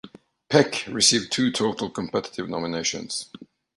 Peck 0.49 0.85
received 0.87 1.31
two 1.31 1.51
total 1.51 1.87
competitive 1.87 2.49
nominations. 2.49 3.29